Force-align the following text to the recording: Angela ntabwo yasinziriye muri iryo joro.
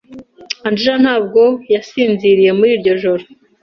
Angela 0.67 0.97
ntabwo 1.03 1.41
yasinziriye 1.73 2.51
muri 2.57 2.69
iryo 2.77 2.93
joro. 3.01 3.23